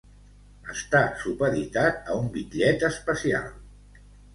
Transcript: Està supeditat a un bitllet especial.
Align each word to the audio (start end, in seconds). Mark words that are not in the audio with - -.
Està 0.75 1.01
supeditat 1.25 2.11
a 2.15 2.19
un 2.25 2.35
bitllet 2.41 2.91
especial. 2.95 3.51